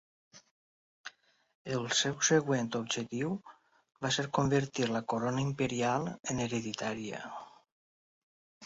El 1.75 1.85
seu 1.97 2.15
següent 2.31 2.71
objectiu 2.81 3.35
va 4.07 4.11
ser 4.17 4.27
convertir 4.39 4.91
la 4.97 5.03
corona 5.15 5.45
imperial 5.51 6.11
en 6.35 6.45
hereditària. 6.49 7.23